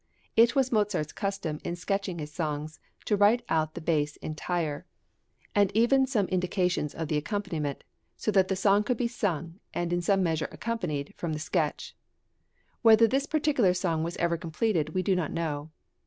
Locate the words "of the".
6.95-7.17